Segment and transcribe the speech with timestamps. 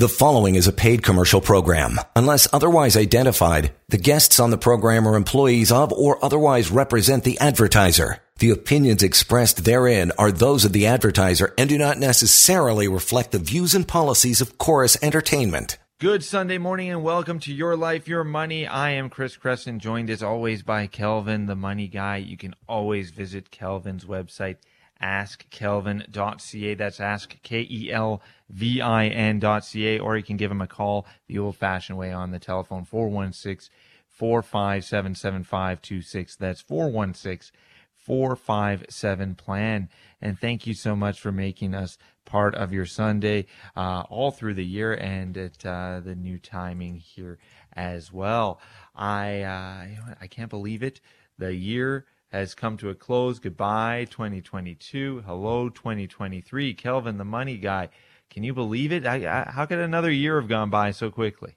[0.00, 2.00] The following is a paid commercial program.
[2.16, 7.38] Unless otherwise identified, the guests on the program are employees of or otherwise represent the
[7.38, 8.16] advertiser.
[8.38, 13.38] The opinions expressed therein are those of the advertiser and do not necessarily reflect the
[13.38, 15.76] views and policies of Corus Entertainment.
[15.98, 18.66] Good Sunday morning and welcome to Your Life, Your Money.
[18.66, 22.16] I am Chris Creston, joined as always by Kelvin, the money guy.
[22.16, 24.56] You can always visit Kelvin's website,
[25.02, 26.74] askkelvin.ca.
[26.74, 31.06] That's ask K E L V I N.ca, or you can give him a call
[31.26, 33.70] the old fashioned way on the telephone 416
[34.08, 36.36] 457 7526.
[36.36, 37.56] That's 416
[37.94, 39.88] 457 plan.
[40.20, 43.46] And thank you so much for making us part of your Sunday
[43.76, 47.38] uh, all through the year and at uh, the new timing here
[47.72, 48.60] as well.
[48.94, 49.86] I uh,
[50.20, 51.00] I can't believe it.
[51.38, 53.38] The year has come to a close.
[53.38, 55.24] Goodbye, 2022.
[55.26, 56.74] Hello, 2023.
[56.74, 57.88] Kelvin, the money guy.
[58.30, 59.06] Can you believe it?
[59.06, 61.56] I, I, how could another year have gone by so quickly?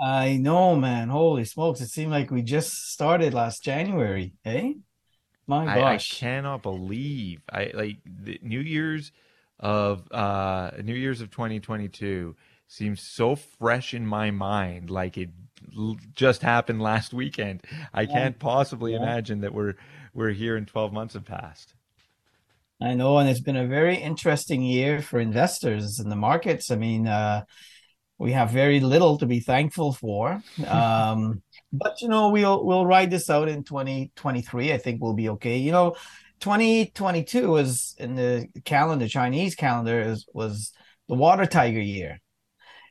[0.00, 1.08] I know, man.
[1.08, 1.80] Holy smokes.
[1.80, 4.72] It seemed like we just started last January, eh?
[5.46, 5.76] My gosh.
[5.76, 9.12] I, I cannot believe I like the New Year's
[9.58, 12.36] of uh New Year's of 2022
[12.68, 15.30] seems so fresh in my mind like it
[16.14, 17.64] just happened last weekend.
[17.92, 18.98] I can't possibly yeah.
[18.98, 19.74] imagine that we're
[20.14, 21.74] we're here in 12 months have passed.
[22.80, 26.70] I know, and it's been a very interesting year for investors in the markets.
[26.70, 27.44] I mean, uh,
[28.18, 33.10] we have very little to be thankful for, um, but you know, we'll we'll ride
[33.10, 34.72] this out in 2023.
[34.72, 35.58] I think we'll be okay.
[35.58, 35.96] You know,
[36.40, 40.72] 2022 was in the calendar, Chinese calendar, is was
[41.08, 42.20] the water tiger year.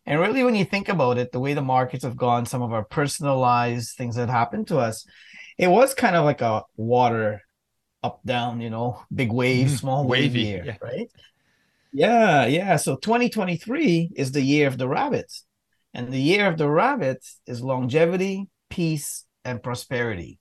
[0.07, 2.71] And really, when you think about it, the way the markets have gone, some of
[2.71, 5.05] our personalized things that happened to us,
[5.57, 7.41] it was kind of like a water
[8.01, 9.75] up down, you know, big wave, mm-hmm.
[9.75, 10.77] small wave year, yeah.
[10.81, 11.11] right?
[11.91, 12.77] Yeah, yeah.
[12.77, 15.31] So 2023 is the year of the rabbit.
[15.93, 20.39] And the year of the rabbit is longevity, peace, and prosperity.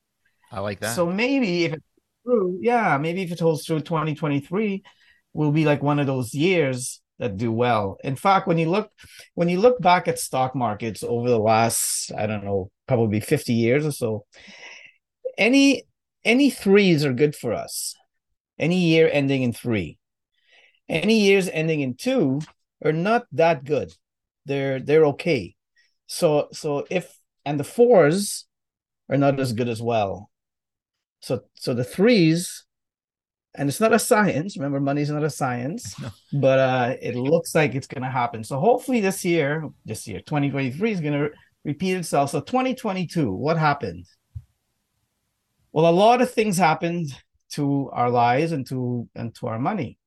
[0.53, 0.95] I like that.
[0.95, 1.85] So maybe if it's
[2.25, 4.85] true, yeah, maybe if it holds through 2023,
[5.33, 7.99] will be like one of those years that do well.
[8.05, 8.91] In fact, when you look
[9.35, 13.53] when you look back at stock markets over the last, I don't know, probably 50
[13.53, 14.27] years or so,
[15.39, 15.85] any
[16.25, 17.95] any threes are good for us.
[18.59, 19.99] Any year ending in three.
[20.89, 22.41] Any years ending in two
[22.85, 23.93] are not that good.
[24.45, 25.55] They're they're okay.
[26.07, 28.47] So so if and the fours
[29.09, 30.31] are not as good as well.
[31.21, 32.65] So so the threes
[33.57, 34.57] and it's not a science.
[34.57, 36.11] Remember, money's not a science, no.
[36.41, 38.45] but uh, it looks like it's going to happen.
[38.45, 41.31] So hopefully this year, this year, 2023 is going to
[41.65, 42.31] repeat itself.
[42.31, 44.07] So 2022, what happened?
[45.73, 47.09] Well, a lot of things happened
[47.53, 49.99] to our lives and to and to our money.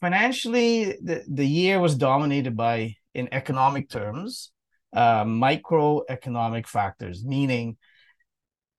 [0.00, 4.50] Financially, the, the year was dominated by, in economic terms,
[4.92, 7.76] uh, microeconomic factors, meaning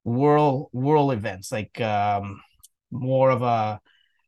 [0.04, 2.42] world world events like um,
[2.92, 3.80] more of a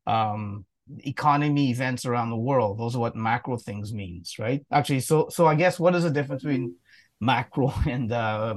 [0.05, 0.65] um,
[0.99, 2.79] economy events around the world.
[2.79, 4.65] Those are what macro things means, right?
[4.71, 6.75] Actually, so so I guess what is the difference between
[7.19, 8.55] macro and uh,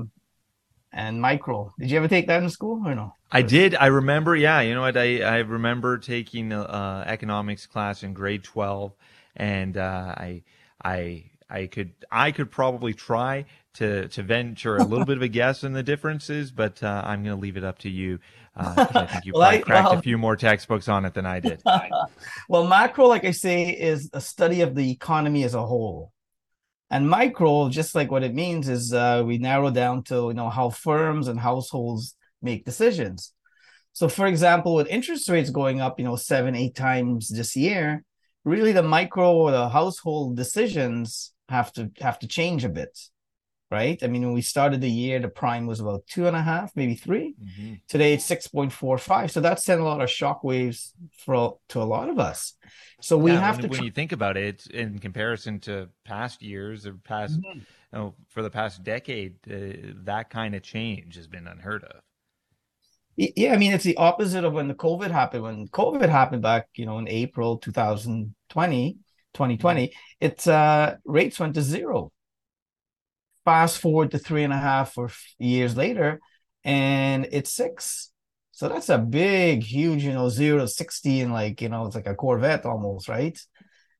[0.92, 1.72] and micro?
[1.78, 3.14] Did you ever take that in school or no?
[3.32, 3.74] I did.
[3.74, 4.34] I remember.
[4.34, 4.96] Yeah, you know what?
[4.96, 8.92] I I remember taking uh, economics class in grade twelve,
[9.36, 10.42] and uh, I
[10.84, 13.44] I I could I could probably try
[13.74, 17.22] to to venture a little bit of a guess in the differences, but uh, I'm
[17.22, 18.18] going to leave it up to you.
[18.60, 21.40] Uh, I think you well, cracked well, a few more textbooks on it than I
[21.40, 21.62] did.
[22.48, 26.12] well, macro, like I say, is a study of the economy as a whole,
[26.90, 30.50] and micro, just like what it means, is uh, we narrow down to you know
[30.50, 33.32] how firms and households make decisions.
[33.92, 38.04] So, for example, with interest rates going up, you know, seven, eight times this year,
[38.44, 42.96] really the micro or the household decisions have to have to change a bit
[43.70, 44.02] right?
[44.02, 46.72] I mean, when we started the year, the prime was about two and a half,
[46.74, 47.74] maybe 3 mm-hmm.
[47.88, 49.30] Today it's six point four five.
[49.30, 50.92] So that sent a lot of shock waves
[51.24, 52.54] for to a lot of us.
[53.00, 53.68] So we yeah, have when, to.
[53.68, 57.58] When you think about it, in comparison to past years or past, mm-hmm.
[57.58, 62.00] you know, for the past decade, uh, that kind of change has been unheard of.
[63.16, 65.42] Yeah, I mean, it's the opposite of when the COVID happened.
[65.42, 68.92] When COVID happened back, you know, in April 2020,
[69.34, 69.94] 2020, mm-hmm.
[70.20, 72.12] it's uh rates went to zero
[73.44, 76.20] fast forward to three and a half or years later,
[76.64, 78.10] and it's six.
[78.52, 81.94] So that's a big, huge, you know, zero to 60 and like, you know, it's
[81.94, 83.38] like a Corvette almost, right?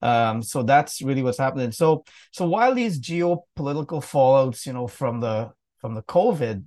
[0.02, 1.72] Um, so that's really what's happening.
[1.72, 6.64] So so while these geopolitical fallouts, you know, from the from the COVID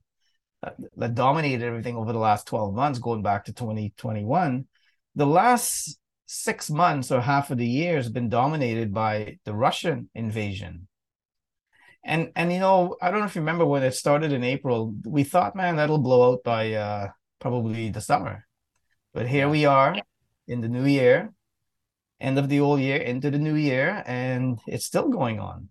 [0.64, 4.66] uh, that dominated everything over the last 12 months, going back to 2021,
[5.16, 10.10] the last six months or half of the year has been dominated by the Russian
[10.16, 10.88] invasion.
[12.04, 14.94] And and you know, I don't know if you remember when it started in April,
[15.06, 17.08] we thought, man, that'll blow out by uh,
[17.40, 18.46] probably the summer.
[19.14, 19.96] But here we are
[20.48, 21.32] in the new year,
[22.20, 25.70] end of the old year into the new year, and it's still going on.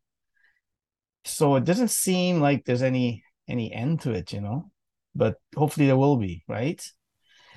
[1.25, 4.71] So it doesn't seem like there's any any end to it, you know.
[5.15, 6.83] But hopefully there will be, right?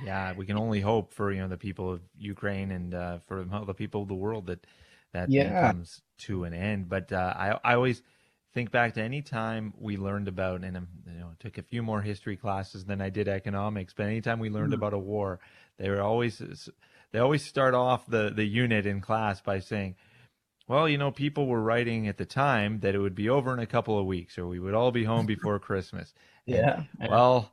[0.04, 3.46] Yeah, we can only hope for you know the people of Ukraine and uh, for
[3.46, 4.66] the people of the world that
[5.14, 5.72] that yeah.
[5.72, 6.90] comes to an end.
[6.90, 8.02] But uh, I I always
[8.56, 12.02] think back to any time we learned about and you know took a few more
[12.02, 13.94] history classes than I did economics.
[13.96, 14.78] But anytime we learned mm.
[14.78, 15.40] about a war,
[15.78, 16.42] they were always
[17.12, 19.96] they always start off the the unit in class by saying.
[20.68, 23.60] Well, you know, people were writing at the time that it would be over in
[23.60, 26.12] a couple of weeks, or we would all be home before Christmas.
[26.48, 26.86] Yeah.
[27.00, 27.52] And, well,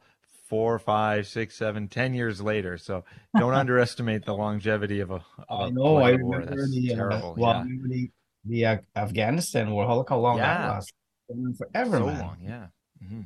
[0.48, 2.78] four, five, six, seven, ten years later.
[2.78, 3.04] So
[3.38, 5.22] don't underestimate the longevity of a.
[5.46, 5.96] Of I know.
[5.98, 7.32] I remember the, uh, terrible.
[7.32, 8.06] Uh, well, yeah.
[8.44, 9.86] The, the uh, Afghanistan war.
[9.94, 10.58] Look how long yeah.
[10.58, 10.94] that lasted.
[11.56, 12.20] Forever, so man.
[12.20, 12.36] long.
[12.42, 12.66] Yeah.
[13.02, 13.20] Mm-hmm.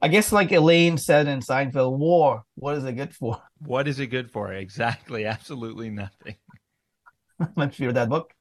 [0.00, 2.42] I guess, like Elaine said in Seinfeld, war.
[2.56, 3.42] What is it good for?
[3.64, 4.52] What is it good for?
[4.52, 5.24] Exactly.
[5.36, 6.36] Absolutely nothing.
[7.56, 8.32] Let's read that book.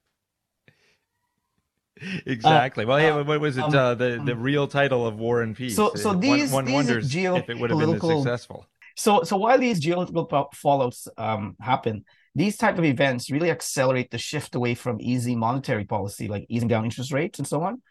[2.25, 2.85] exactly.
[2.85, 3.63] Uh, well, yeah, what was it?
[3.63, 5.75] Um, uh, the the um, real title of War and Peace.
[5.75, 8.65] So, so these one, one these wonders if it would have been successful.
[8.97, 14.17] So, so while these geopolitical fallouts um, happen, these type of events really accelerate the
[14.17, 17.81] shift away from easy monetary policy, like easing down interest rates and so on,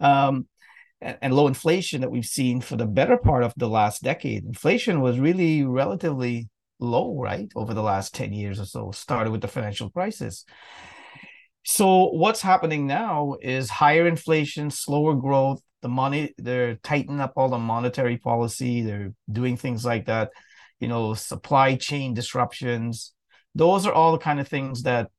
[0.00, 0.48] um,
[1.00, 4.44] and, and low inflation that we've seen for the better part of the last decade.
[4.44, 6.48] Inflation was really relatively
[6.80, 8.90] low, right, over the last ten years or so.
[8.90, 10.44] Started with the financial crisis.
[11.62, 15.62] So what's happening now is higher inflation, slower growth.
[15.80, 18.82] The money they're tightening up all the monetary policy.
[18.82, 20.30] They're doing things like that.
[20.80, 23.14] You know, supply chain disruptions.
[23.54, 25.10] Those are all the kind of things that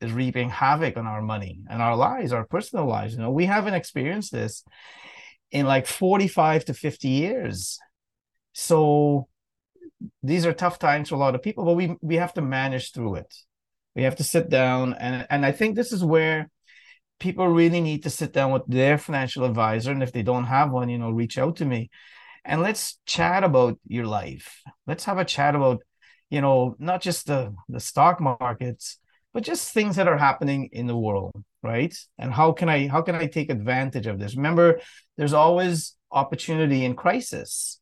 [0.00, 3.14] is reaping havoc on our money and our lives, our personal lives.
[3.14, 4.64] You know, we haven't experienced this
[5.50, 7.78] in like 45 to 50 years.
[8.52, 9.28] So
[10.22, 12.92] these are tough times for a lot of people, but we we have to manage
[12.92, 13.34] through it.
[13.94, 16.50] We have to sit down, and and I think this is where
[17.18, 20.70] people really need to sit down with their financial advisor, and if they don't have
[20.70, 21.90] one, you know, reach out to me,
[22.44, 24.62] and let's chat about your life.
[24.86, 25.82] Let's have a chat about,
[26.30, 28.98] you know, not just the the stock markets,
[29.32, 31.32] but just things that are happening in the world,
[31.62, 31.94] right?
[32.18, 34.36] And how can I how can I take advantage of this?
[34.36, 34.80] Remember,
[35.16, 37.80] there's always opportunity in crisis,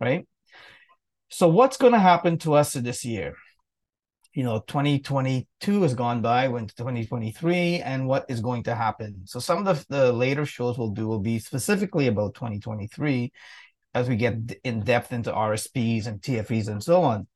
[0.00, 0.26] right?
[1.30, 3.34] So what's going to happen to us this year?
[4.38, 9.22] you know 2022 has gone by went to 2023 and what is going to happen
[9.24, 13.32] so some of the, the later shows we'll do will be specifically about 2023
[13.94, 17.26] as we get in depth into rsps and tfes and so on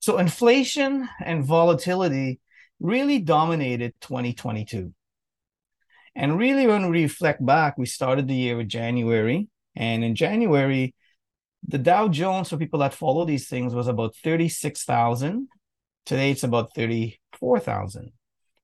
[0.00, 2.40] so inflation and volatility
[2.80, 4.92] really dominated 2022
[6.16, 10.94] and really when we reflect back we started the year with january and in january
[11.68, 15.46] the dow jones for people that follow these things was about 36000
[16.10, 18.12] Today it's about 34,000.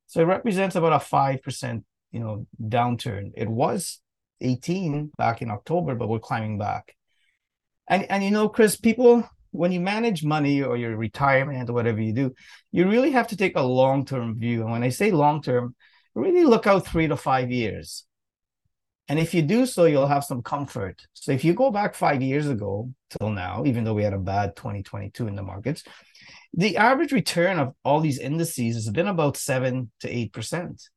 [0.06, 3.30] So it represents about a 5%, you know, downturn.
[3.36, 4.00] It was
[4.40, 6.94] 18 back in October, but we're climbing back.
[7.88, 12.00] And and you know, Chris, people when you manage money or your retirement or whatever
[12.00, 12.34] you do,
[12.72, 14.62] you really have to take a long-term view.
[14.62, 15.74] And when I say long-term,
[16.14, 18.04] really look out 3 to 5 years.
[19.08, 21.06] And if you do so, you'll have some comfort.
[21.12, 24.18] So if you go back 5 years ago till now, even though we had a
[24.18, 25.84] bad 2022 in the markets,
[26.52, 30.88] the average return of all these indices has been about seven to eight percent.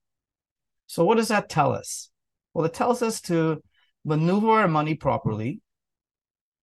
[0.88, 2.10] So what does that tell us?
[2.54, 3.62] Well, it tells us to
[4.06, 5.62] maneuver our money properly,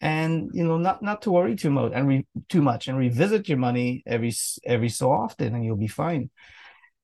[0.00, 3.48] and you know not not to worry too much and re, too much and revisit
[3.48, 4.32] your money every
[4.64, 6.30] every so often, and you'll be fine.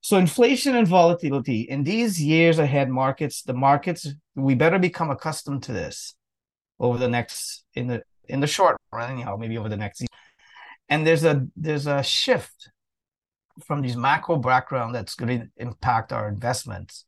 [0.01, 5.63] So inflation and volatility in these years ahead markets, the markets we better become accustomed
[5.65, 6.15] to this
[6.81, 10.03] over the next in the in the short run, anyhow, maybe over the next
[10.93, 12.71] and there's a there's a shift
[13.65, 17.07] from these macro background that's going to impact our investments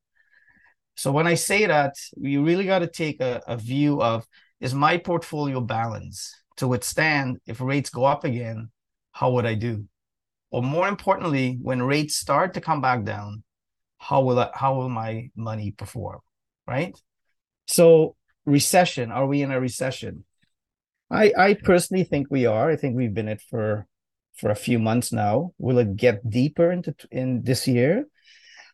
[0.96, 4.26] so when i say that you really got to take a, a view of
[4.64, 8.70] is my portfolio balanced to withstand if rates go up again
[9.12, 9.84] how would i do
[10.50, 13.42] or more importantly when rates start to come back down
[13.98, 16.20] how will I, how will my money perform
[16.66, 16.96] right
[17.66, 18.16] so
[18.46, 20.24] recession are we in a recession
[21.10, 22.70] I I personally think we are.
[22.70, 23.86] I think we've been it for
[24.34, 25.52] for a few months now.
[25.58, 28.06] Will it get deeper into in this year?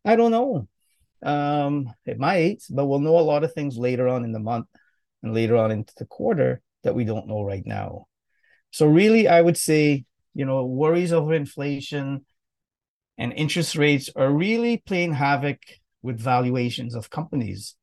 [0.04, 0.68] I don't know.
[1.23, 4.66] Um, it might, but we'll know a lot of things later on in the month
[5.22, 8.06] and later on into the quarter that we don't know right now.
[8.70, 12.24] So really, I would say, you know, worries over inflation
[13.18, 15.58] and interest rates are really playing havoc
[16.02, 17.76] with valuations of companies.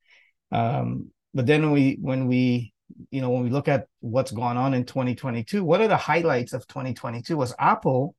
[0.51, 2.73] Um, but then when we when we
[3.11, 6.53] you know when we look at what's gone on in 2022, what are the highlights
[6.53, 8.15] of 2022 was Apple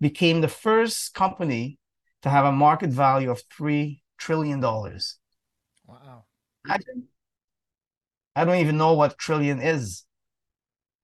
[0.00, 1.78] became the first company
[2.22, 5.18] to have a market value of three trillion dollars.
[5.86, 6.24] Wow.
[6.66, 6.78] I,
[8.34, 10.04] I don't even know what trillion is,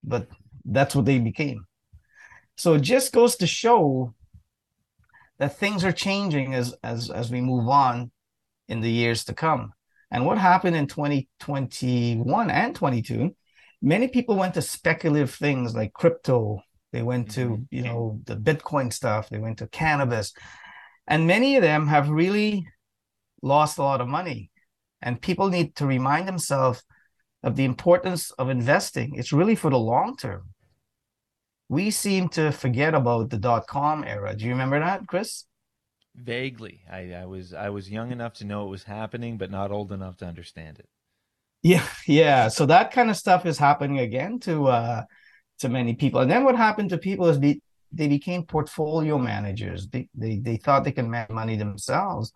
[0.03, 0.27] but
[0.65, 1.65] that's what they became.
[2.57, 4.13] So it just goes to show
[5.37, 8.11] that things are changing as as as we move on
[8.67, 9.73] in the years to come.
[10.11, 13.35] And what happened in 2021 and 22,
[13.81, 16.61] many people went to speculative things like crypto.
[16.91, 17.63] They went to, mm-hmm.
[17.69, 19.29] you know, the Bitcoin stuff.
[19.29, 20.33] They went to cannabis.
[21.07, 22.67] And many of them have really
[23.41, 24.51] lost a lot of money.
[25.01, 26.83] And people need to remind themselves
[27.43, 29.15] of the importance of investing.
[29.15, 30.49] It's really for the long term.
[31.69, 34.35] We seem to forget about the dot com era.
[34.35, 35.45] Do you remember that, Chris?
[36.15, 36.81] Vaguely.
[36.91, 39.91] I, I was I was young enough to know it was happening, but not old
[39.91, 40.89] enough to understand it.
[41.61, 42.47] Yeah, yeah.
[42.47, 45.03] So that kind of stuff is happening again to uh
[45.59, 46.21] to many people.
[46.21, 49.87] And then what happened to people is they, they became portfolio managers.
[49.87, 52.31] They, they they thought they can make money themselves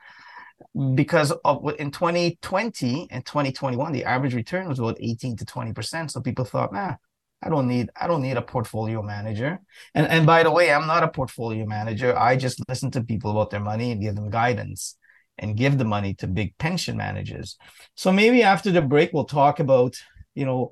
[0.96, 6.12] because of in 2020 and 2021 the average return was about 18 to 20 percent.
[6.12, 6.96] So people thought nah
[7.44, 9.60] i don't need i don't need a portfolio manager.
[9.94, 12.18] And and by the way i'm not a portfolio manager.
[12.18, 14.98] I just listen to people about their money and give them guidance
[15.38, 17.58] and give the money to big pension managers.
[17.96, 19.96] So maybe after the break we'll talk about
[20.36, 20.72] you know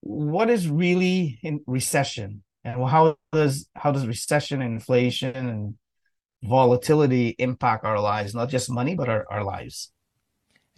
[0.00, 5.74] what is really in recession and how does how does recession and inflation and
[6.44, 9.90] volatility impact our lives, not just money, but our, our lives.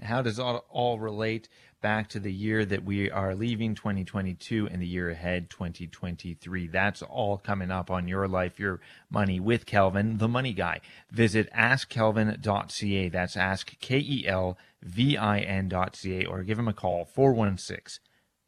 [0.01, 1.49] How does all, all relate
[1.83, 6.69] back to the year that we are leaving 2022 and the year ahead 2023?
[6.69, 8.81] That's all coming up on Your Life, Your
[9.11, 10.81] Money with Kelvin, the money guy.
[11.11, 13.09] Visit askkelvin.ca.
[13.09, 18.01] That's ask K E L V I N.ca or give him a call 416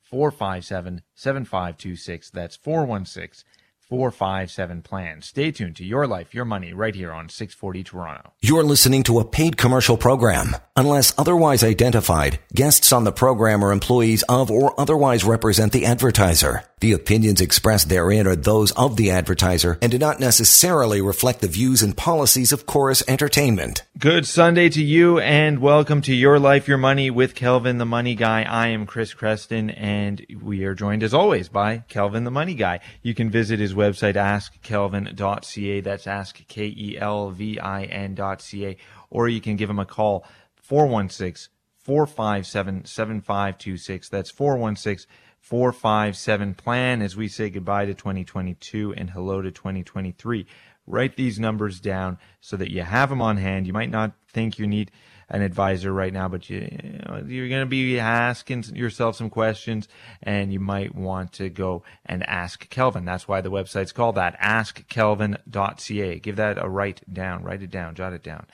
[0.03, 2.31] 457 7526.
[2.31, 3.45] That's 416
[3.88, 5.23] 457 plan.
[5.23, 8.33] Stay tuned to Your Life, Your Money right here on 640 Toronto.
[8.40, 10.57] You're listening to a paid commercial program.
[10.76, 16.64] Unless otherwise identified, guests on the program are employees of or otherwise represent the advertiser.
[16.81, 21.49] The opinions expressed therein are those of the advertiser and do not necessarily reflect the
[21.49, 23.83] views and policies of Corus Entertainment.
[23.99, 28.15] Good Sunday to you and welcome to Your Life, Your Money with Kelvin the Money
[28.15, 28.45] Guy.
[28.45, 32.79] I am Chris Creston and we are joined as always by Kelvin the Money Guy.
[33.03, 35.81] You can visit his website askkelvin.ca.
[35.81, 38.77] That's ask K E L V I N.ca
[39.11, 44.09] or you can give him a call 416 457 7526.
[44.11, 45.09] That's 416
[45.49, 50.47] 457 plan as we say goodbye to 2022 and hello to 2023.
[50.87, 53.67] Write these numbers down so that you have them on hand.
[53.67, 54.90] You might not think you need
[55.31, 59.31] an advisor right now, but you, you know, you're going to be asking yourself some
[59.31, 59.88] questions
[60.23, 63.07] and you might want to go and ask Kelvin.
[63.07, 66.19] That's why the website's called that, askkelvin.ca.
[66.19, 68.45] Give that a write down, write it down, jot it down.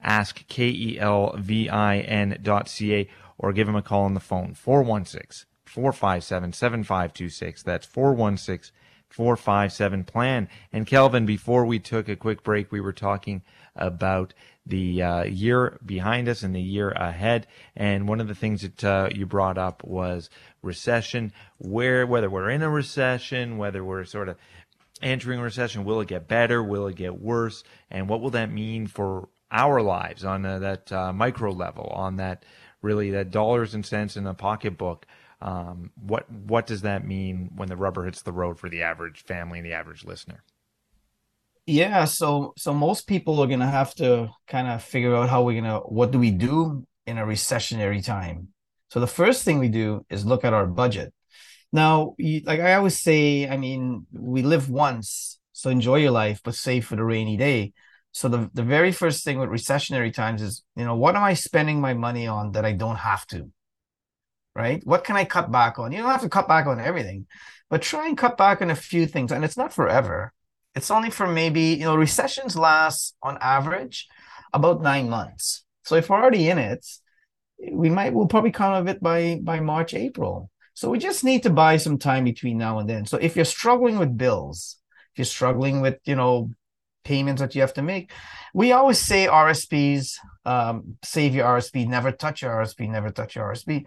[0.00, 7.62] Ask K-E-L-V-I-N dot C-A or give him a call on the phone, 416 457 7526.
[7.62, 8.74] That's 416
[9.10, 10.48] 457 plan.
[10.72, 13.42] And Kelvin, before we took a quick break, we were talking
[13.74, 14.34] about
[14.66, 17.46] the uh, year behind us and the year ahead.
[17.74, 20.28] And one of the things that uh, you brought up was
[20.62, 21.32] recession.
[21.58, 24.36] Where whether we're in a recession, whether we're sort of
[25.00, 26.62] entering a recession, will it get better?
[26.62, 27.64] Will it get worse?
[27.90, 32.16] And what will that mean for our lives on uh, that uh, micro level, on
[32.16, 32.44] that
[32.82, 35.06] really that dollars and cents in a pocketbook?
[35.40, 39.22] Um, what what does that mean when the rubber hits the road for the average
[39.24, 40.42] family and the average listener?
[41.66, 45.60] Yeah, so so most people are gonna have to kind of figure out how we're
[45.60, 48.48] gonna what do we do in a recessionary time.
[48.90, 51.12] So the first thing we do is look at our budget.
[51.72, 56.54] Now, like I always say, I mean, we live once, so enjoy your life, but
[56.54, 57.74] save for the rainy day.
[58.12, 61.34] So the the very first thing with recessionary times is, you know, what am I
[61.34, 63.50] spending my money on that I don't have to?
[64.58, 64.84] Right?
[64.84, 65.92] What can I cut back on?
[65.92, 67.26] You don't have to cut back on everything,
[67.70, 69.30] but try and cut back on a few things.
[69.32, 70.32] And it's not forever.
[70.74, 74.08] It's only for maybe, you know, recessions last on average
[74.52, 75.64] about nine months.
[75.84, 76.84] So if we're already in it,
[77.72, 80.50] we might we'll probably come out of it by by March, April.
[80.74, 83.06] So we just need to buy some time between now and then.
[83.06, 84.76] So if you're struggling with bills,
[85.12, 86.50] if you're struggling with, you know,
[87.04, 88.12] payments that you have to make,
[88.54, 93.52] we always say RSPs, um, save your RSP, never touch your RSP, never touch your
[93.52, 93.86] RSP.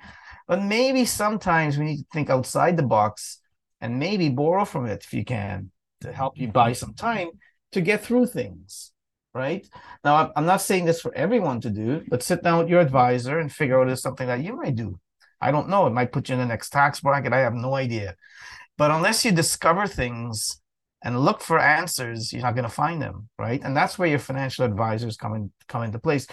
[0.51, 3.39] But maybe sometimes we need to think outside the box
[3.79, 7.29] and maybe borrow from it if you can to help you buy some time
[7.71, 8.91] to get through things.
[9.33, 9.65] right?
[10.03, 13.39] Now, I'm not saying this for everyone to do, but sit down with your advisor
[13.39, 14.99] and figure out if something that you might do.
[15.39, 15.87] I don't know.
[15.87, 17.31] It might put you in the next tax bracket.
[17.31, 18.17] I have no idea.
[18.77, 20.61] But unless you discover things
[21.01, 23.61] and look for answers, you're not going to find them, right?
[23.63, 26.27] And that's where your financial advisors come in, come into place.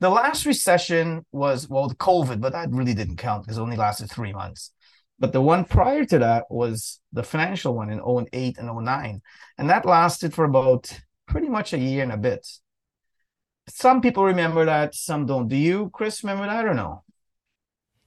[0.00, 3.76] The last recession was well, the COVID, but that really didn't count because it only
[3.76, 4.72] lasted three months.
[5.18, 8.00] But the one prior to that was the financial one in
[8.32, 9.22] 08 and 09.
[9.56, 10.92] And that lasted for about
[11.26, 12.46] pretty much a year and a bit.
[13.68, 15.48] Some people remember that, some don't.
[15.48, 17.02] Do you, Chris, remember that or no?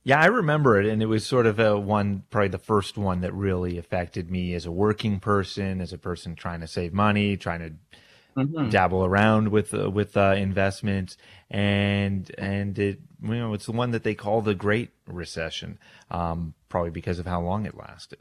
[0.03, 3.21] Yeah, I remember it, and it was sort of a one, probably the first one
[3.21, 7.35] that really affected me as a working person, as a person trying to save money,
[7.35, 7.99] trying to
[8.47, 8.69] mm-hmm.
[8.69, 11.17] dabble around with uh, with uh, investments,
[11.49, 15.79] and and it you know it's the one that they call the Great Recession,
[16.09, 18.19] um, probably because of how long it lasted.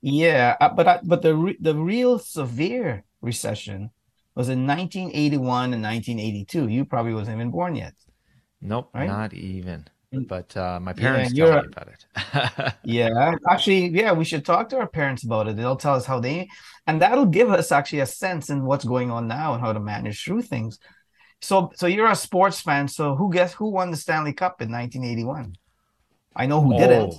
[0.00, 3.90] Yeah, uh, but I, but the re- the real severe recession
[4.34, 6.68] was in 1981 and 1982.
[6.68, 7.94] You probably wasn't even born yet.
[8.60, 9.06] Nope, right?
[9.06, 9.86] not even.
[10.20, 12.74] But uh, my parents yeah, tell me about it.
[12.84, 15.56] yeah, actually, yeah, we should talk to our parents about it.
[15.56, 16.48] They'll tell us how they,
[16.86, 19.80] and that'll give us actually a sense in what's going on now and how to
[19.80, 20.78] manage through things.
[21.40, 22.88] So, so you're a sports fan.
[22.88, 25.56] So, who guess who won the Stanley Cup in 1981?
[26.34, 26.78] I know who oh.
[26.78, 27.14] didn't.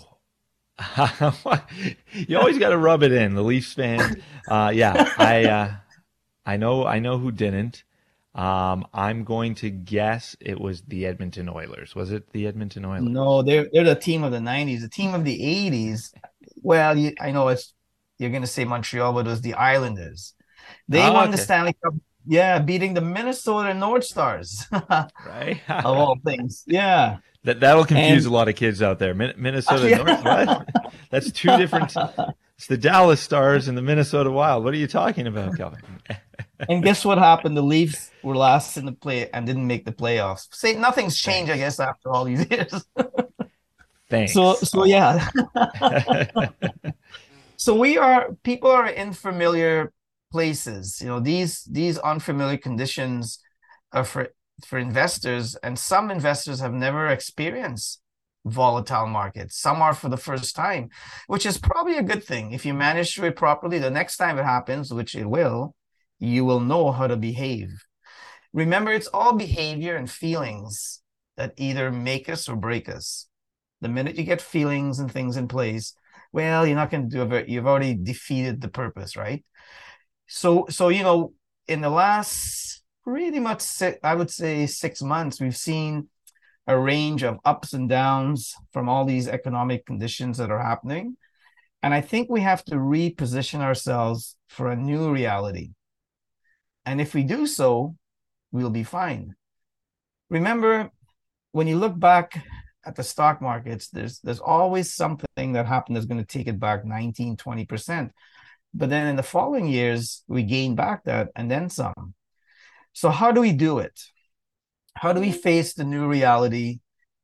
[2.27, 3.33] you always got to rub it in.
[3.33, 5.73] The Leafs fan, uh, yeah, I, uh,
[6.45, 7.85] I know, I know who didn't.
[8.36, 11.96] Um, I'm going to guess it was the Edmonton Oilers.
[11.96, 13.04] Was it the Edmonton Oilers?
[13.04, 14.82] No, they're they're the team of the '90s.
[14.82, 16.13] The team of the 80s.
[16.62, 17.74] Well, you, I know it's
[18.18, 20.34] you're going to say Montreal, but it was the Islanders.
[20.88, 21.32] They oh, won okay.
[21.32, 21.94] the Stanley Cup.
[22.27, 24.65] Yeah, beating the Minnesota North Stars.
[25.25, 25.62] right.
[25.70, 26.63] of all things.
[26.68, 27.18] Yeah.
[27.44, 29.13] That that'll confuse and, a lot of kids out there.
[29.13, 29.98] Minnesota yeah.
[29.98, 30.24] North.
[30.24, 30.94] What?
[31.10, 31.96] That's two different.
[32.58, 34.63] It's the Dallas Stars and the Minnesota Wild.
[34.63, 35.82] What are you talking about, Kelvin?
[36.70, 37.56] And guess what happened?
[37.56, 40.54] The Leafs were last in the play and didn't make the playoffs.
[40.54, 41.51] Say nothing's changed.
[41.51, 42.86] I guess, after all these years.
[44.10, 44.34] Thanks.
[44.34, 45.27] So so yeah.
[47.58, 49.91] so we are people are in familiar
[50.32, 51.02] places.
[51.02, 53.39] You know, these these unfamiliar conditions
[53.91, 54.30] are for
[54.65, 58.02] for investors, and some investors have never experienced
[58.45, 59.58] volatile markets.
[59.58, 60.89] Some are for the first time,
[61.28, 62.52] which is probably a good thing.
[62.52, 65.76] If you manage to it properly, the next time it happens, which it will,
[66.25, 67.83] you will know how to behave.
[68.53, 71.01] Remember, it's all behavior and feelings
[71.38, 73.27] that either make us or break us.
[73.81, 75.93] The minute you get feelings and things in place,
[76.31, 77.49] well, you're not going to do it.
[77.49, 79.43] You've already defeated the purpose, right?
[80.27, 81.33] So, so you know,
[81.67, 86.09] in the last pretty much, six, I would say six months, we've seen
[86.67, 91.15] a range of ups and downs from all these economic conditions that are happening.
[91.83, 95.71] And I think we have to reposition ourselves for a new reality.
[96.86, 97.95] And if we do so,
[98.52, 99.36] we'll be fine.
[100.30, 100.91] Remember,
[101.52, 102.43] when you look back
[102.86, 106.60] at the stock markets, there's there's always something that happened that's going to take it
[106.60, 108.12] back 19, 20%.
[108.74, 112.13] But then in the following years, we gain back that and then some.
[112.93, 114.00] So how do we do it?
[114.95, 115.39] How do we mm-hmm.
[115.39, 116.80] face the new reality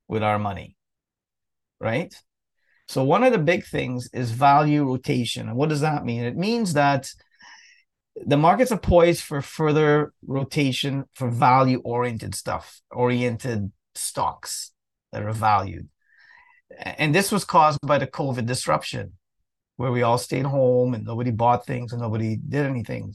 [0.08, 0.76] with our money?
[1.80, 2.14] Right?
[2.88, 5.48] So one of the big things is value rotation.
[5.48, 6.24] And what does that mean?
[6.24, 7.10] It means that
[8.26, 14.72] the markets are poised for further rotation for value oriented stuff, oriented stocks
[15.12, 15.90] that are valued.
[16.80, 19.14] And this was caused by the COVID disruption,
[19.76, 23.14] where we all stayed home and nobody bought things and nobody did anything.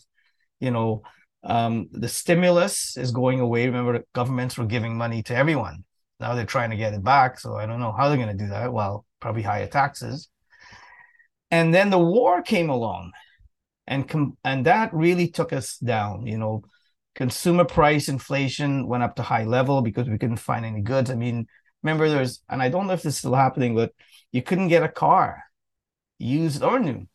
[0.61, 1.03] You know,
[1.43, 3.67] um, the stimulus is going away.
[3.67, 5.85] Remember, governments were giving money to everyone.
[6.21, 7.39] Now they're trying to get it back.
[7.39, 8.73] So I don't know how they're going to do that.
[8.73, 10.29] Well, probably higher taxes.
[11.51, 13.13] And then the war came along
[13.87, 16.63] and com- and that really took us down you know.
[17.15, 21.11] Consumer price inflation went up to high level because we couldn't find any goods.
[21.11, 21.47] I mean
[21.83, 23.93] remember there's and i don't know if this is still happening but
[24.33, 25.45] you couldn't get a car
[26.19, 27.07] used or new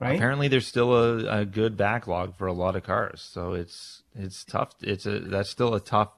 [0.00, 0.16] right?
[0.16, 3.22] Apparently there's still a, a good backlog for a lot of cars.
[3.22, 4.72] So it's it's tough.
[4.82, 6.12] It's a that's still a tough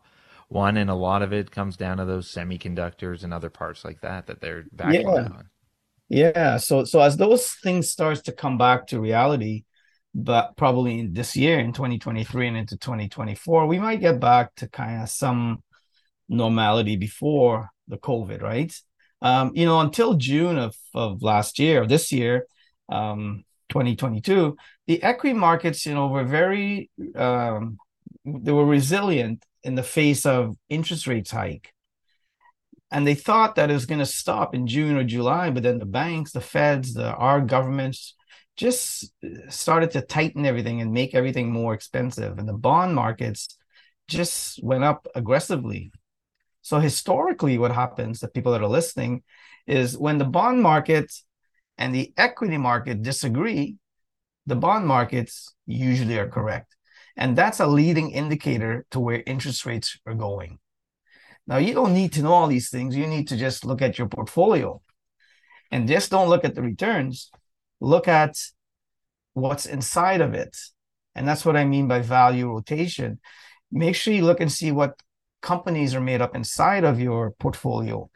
[0.48, 0.76] one.
[0.76, 4.26] And a lot of it comes down to those semiconductors and other parts like that
[4.26, 5.36] that they're backlogged yeah.
[5.36, 5.50] on.
[6.08, 6.56] Yeah.
[6.56, 9.64] So so as those things starts to come back to reality
[10.18, 14.68] but probably in this year in 2023 and into 2024 we might get back to
[14.68, 15.62] kind of some
[16.28, 18.74] normality before the covid right?
[19.22, 22.46] Um, you know until june of, of last year this year
[22.88, 24.56] um, 2022
[24.88, 27.78] the equity markets you know were very um,
[28.24, 31.72] they were resilient in the face of interest rates hike.
[32.90, 35.78] And they thought that it was going to stop in june or july but then
[35.78, 38.14] the banks the feds the our governments
[38.58, 39.12] just
[39.48, 42.38] started to tighten everything and make everything more expensive.
[42.38, 43.56] And the bond markets
[44.08, 45.92] just went up aggressively.
[46.62, 49.22] So historically, what happens to people that are listening
[49.66, 51.12] is when the bond market
[51.78, 53.76] and the equity market disagree,
[54.46, 56.74] the bond markets usually are correct.
[57.16, 60.58] And that's a leading indicator to where interest rates are going.
[61.46, 62.96] Now, you don't need to know all these things.
[62.96, 64.82] You need to just look at your portfolio
[65.70, 67.30] and just don't look at the returns.
[67.80, 68.36] Look at
[69.34, 70.56] what's inside of it.
[71.14, 73.20] And that's what I mean by value rotation.
[73.70, 75.00] Make sure you look and see what
[75.42, 78.10] companies are made up inside of your portfolio.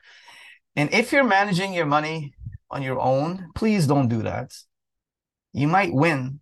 [0.76, 2.34] And if you're managing your money
[2.70, 4.52] on your own, please don't do that.
[5.52, 6.40] You might win,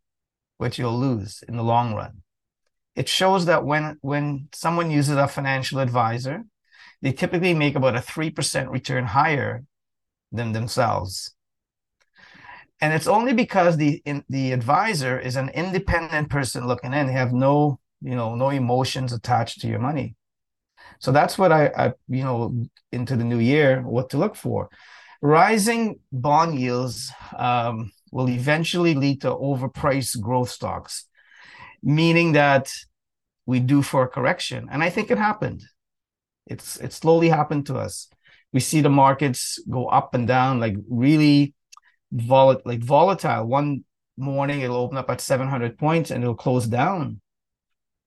[0.59, 2.23] but you'll lose in the long run.
[2.95, 6.45] It shows that when when someone uses a financial advisor,
[7.03, 9.65] they typically make about a 3% return higher
[10.31, 11.35] than themselves.
[12.81, 17.07] And it's only because the in, the advisor is an independent person looking in.
[17.07, 20.17] They have no, you know, no emotions attached to your money.
[20.99, 24.71] So that's what I, I, you know, into the new year, what to look for.
[25.23, 31.07] Rising bond yields um, will eventually lead to overpriced growth stocks,
[31.83, 32.73] meaning that
[33.45, 34.69] we do for a correction.
[34.71, 35.63] And I think it happened.
[36.47, 38.09] It's it slowly happened to us.
[38.53, 41.55] We see the markets go up and down, like really
[42.13, 43.47] volatile, like volatile.
[43.47, 43.85] One
[44.17, 47.21] morning it'll open up at 700 points and it'll close down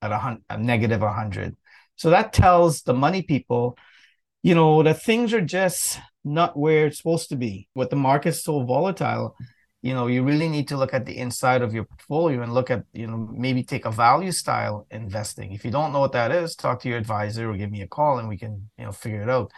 [0.02, 1.56] at a, hun- a negative 100
[1.96, 3.78] so that tells the money people,
[4.42, 7.68] you know, that things are just not where it's supposed to be.
[7.76, 9.36] With the market's so volatile,
[9.82, 12.72] you know, you really need to look at the inside of your portfolio and look
[12.72, 15.52] at, you know, maybe take a value style investing.
[15.52, 17.88] If you don't know what that is, talk to your advisor or give me a
[17.88, 19.52] call and we can, you know, figure it out.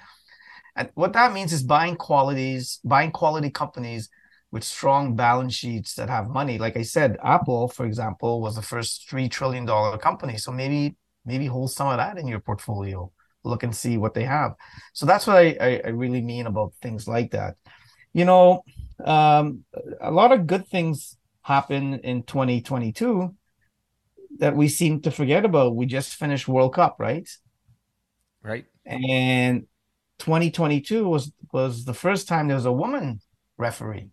[0.75, 4.09] And what that means is buying qualities, buying quality companies
[4.51, 6.57] with strong balance sheets that have money.
[6.57, 9.67] Like I said, Apple, for example, was the first $3 trillion
[9.99, 10.37] company.
[10.37, 13.11] So maybe maybe hold some of that in your portfolio.
[13.43, 14.53] Look and see what they have.
[14.93, 17.55] So that's what i i, I really mean about things like that.
[18.13, 18.63] You know
[19.03, 19.65] um,
[19.99, 23.35] a lot of good things happen in 2022
[24.39, 25.75] that we seem to forget about.
[25.75, 27.29] We just finished world cup right?
[28.41, 28.65] Right.
[28.85, 29.67] And
[30.19, 33.19] 2022 was was the first time there was a woman
[33.57, 34.11] referee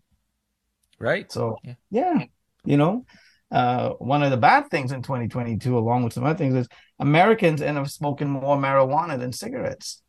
[1.03, 2.23] right so yeah, yeah
[2.65, 3.05] you know
[3.53, 7.61] uh, one of the bad things in 2022, along with some other things, is Americans
[7.61, 10.01] end up smoking more marijuana than cigarettes.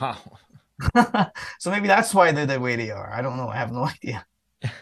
[0.00, 0.16] Wow.
[1.58, 3.12] so maybe that's why they're the way they are.
[3.12, 3.48] I don't know.
[3.48, 4.24] I have no idea.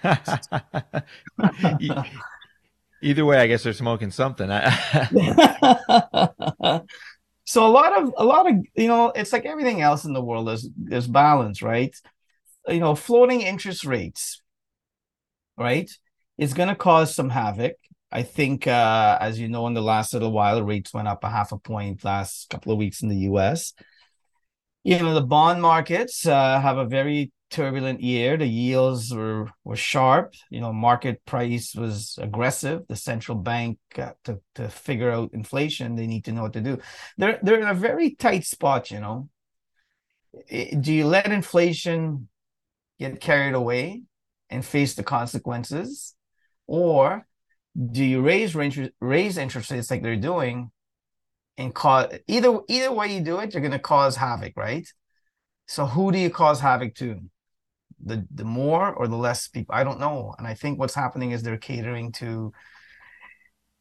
[3.03, 4.49] Either way, I guess they're smoking something.
[7.45, 10.23] so a lot of a lot of you know, it's like everything else in the
[10.23, 10.49] world.
[10.49, 11.97] There's there's balance, right?
[12.67, 14.43] You know, floating interest rates,
[15.59, 15.91] right?
[16.37, 17.75] It's going to cause some havoc.
[18.11, 21.29] I think, uh, as you know, in the last little while, rates went up a
[21.29, 23.75] half a point last couple of weeks in the U.S.
[24.83, 28.37] You know, the bond markets uh, have a very turbulent year.
[28.37, 30.35] The yields were were sharp.
[30.51, 32.87] You know, market price was aggressive.
[32.89, 36.63] The central bank uh, to to figure out inflation, they need to know what to
[36.63, 36.79] do.
[37.19, 38.91] They're they're in a very tight spot.
[38.91, 39.29] You know,
[40.81, 42.29] do you let inflation
[42.99, 44.03] get carried away
[44.51, 46.15] and face the consequences?
[46.69, 47.27] or
[47.91, 48.55] do you raise
[49.01, 50.71] raise interest rates like they're doing
[51.57, 54.87] and cause either either way you do it you're going to cause havoc right?
[55.67, 57.21] So who do you cause havoc to?
[58.05, 59.75] The the more or the less people?
[59.75, 60.35] I don't know.
[60.39, 62.53] And i think what's happening is they're catering to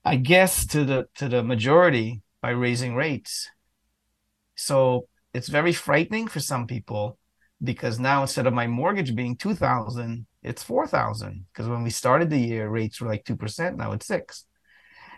[0.03, 3.49] i guess to the to the majority by raising rates.
[4.56, 7.19] So it's very frightening for some people
[7.63, 12.39] because now instead of my mortgage being 2000 it's 4000 because when we started the
[12.39, 14.45] year rates were like 2% now it's 6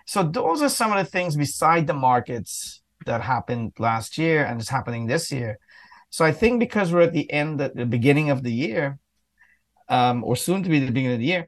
[0.10, 4.60] so those are some of the things beside the markets that happened last year and
[4.60, 5.60] is happening this year.
[6.10, 8.98] So i think because we're at the end at the beginning of the year
[9.88, 11.48] um, or soon to be the beginning of the year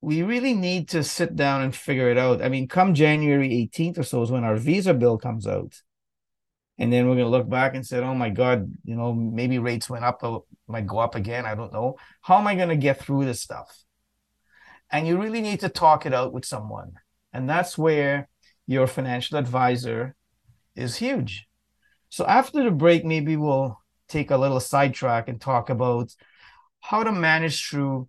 [0.00, 2.42] we really need to sit down and figure it out.
[2.42, 5.74] I mean come january 18th or so is when our visa bill comes out
[6.78, 9.58] and then we're going to look back and say, "Oh my God, you know, maybe
[9.58, 10.22] rates went up,
[10.66, 11.46] might go up again.
[11.46, 11.96] I don't know.
[12.22, 13.84] How am I going to get through this stuff?"
[14.90, 16.92] And you really need to talk it out with someone,
[17.32, 18.28] and that's where
[18.66, 20.14] your financial advisor
[20.74, 21.46] is huge.
[22.08, 26.14] So after the break, maybe we'll take a little sidetrack and talk about
[26.80, 28.08] how to manage through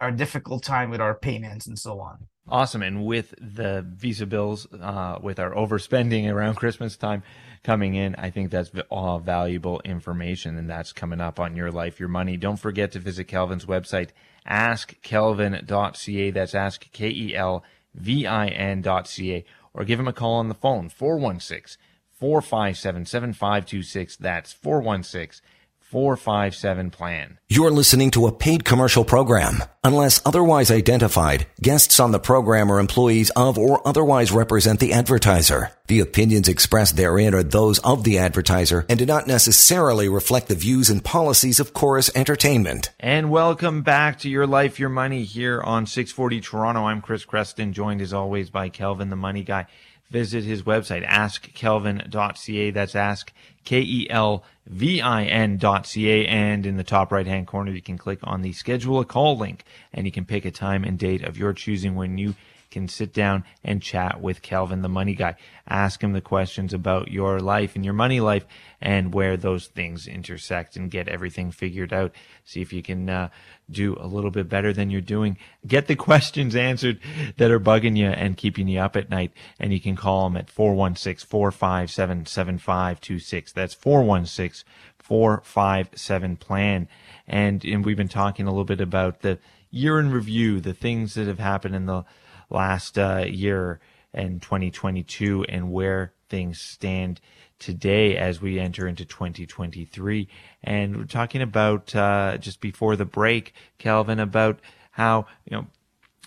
[0.00, 2.26] our difficult time with our payments and so on.
[2.50, 2.82] Awesome.
[2.82, 7.22] And with the visa bills, uh, with our overspending around Christmas time
[7.62, 10.58] coming in, I think that's all valuable information.
[10.58, 12.36] And that's coming up on Your Life, Your Money.
[12.36, 14.08] Don't forget to visit Kelvin's website,
[14.48, 16.30] askkelvin.ca.
[16.32, 17.62] That's ask, K E L
[17.94, 19.44] V I N.ca.
[19.72, 21.80] or give him a call on the phone 416
[22.18, 24.16] 457 7526.
[24.16, 25.40] That's 416
[25.90, 27.38] 457 plan.
[27.48, 29.64] You're listening to a paid commercial program.
[29.82, 35.72] Unless otherwise identified, guests on the program are employees of or otherwise represent the advertiser.
[35.88, 40.54] The opinions expressed therein are those of the advertiser and do not necessarily reflect the
[40.54, 42.90] views and policies of Corus Entertainment.
[43.00, 46.84] And welcome back to Your Life, Your Money here on 640 Toronto.
[46.84, 49.66] I'm Chris Creston, joined as always by Kelvin, the money guy
[50.10, 52.70] visit his website, askkelvin.ca.
[52.70, 53.32] That's ask,
[53.64, 56.26] K-E-L-V-I-N dot C-A.
[56.26, 59.38] And in the top right hand corner, you can click on the schedule a call
[59.38, 62.34] link and you can pick a time and date of your choosing when you
[62.70, 65.36] can sit down and chat with Kelvin, the money guy.
[65.68, 68.46] Ask him the questions about your life and your money life
[68.80, 72.12] and where those things intersect and get everything figured out.
[72.44, 73.28] See if you can uh,
[73.70, 75.36] do a little bit better than you're doing.
[75.66, 77.00] Get the questions answered
[77.36, 79.32] that are bugging you and keeping you up at night.
[79.58, 83.52] And you can call him at 416 457 7526.
[83.52, 86.88] That's 416 457 plan.
[87.26, 89.38] And, and we've been talking a little bit about the
[89.70, 92.04] year in review, the things that have happened in the
[92.50, 93.80] last uh, year
[94.12, 97.20] and 2022 and where things stand
[97.58, 100.28] today as we enter into 2023.
[100.64, 104.58] And we're talking about uh, just before the break, Kelvin, about
[104.92, 105.66] how you know